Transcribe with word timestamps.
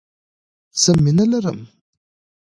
زه 0.81 0.91
مینه 1.03 1.25
لرم. 1.31 1.59